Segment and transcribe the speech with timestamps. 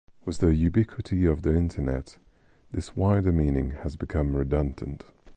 [0.25, 2.17] With the ubiquity of the internet
[2.71, 5.03] this wider meaning has become redundant.